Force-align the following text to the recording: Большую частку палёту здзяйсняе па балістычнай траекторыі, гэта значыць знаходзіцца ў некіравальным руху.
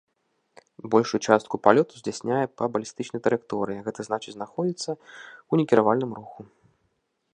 Большую 0.95 1.19
частку 1.27 1.55
палёту 1.65 1.93
здзяйсняе 1.99 2.45
па 2.61 2.69
балістычнай 2.77 3.21
траекторыі, 3.27 3.83
гэта 3.91 3.99
значыць 4.09 4.35
знаходзіцца 4.37 4.91
ў 4.95 5.53
некіравальным 5.63 6.11
руху. 6.23 6.41